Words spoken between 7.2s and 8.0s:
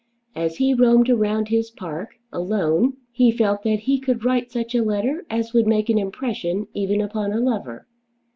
a lover.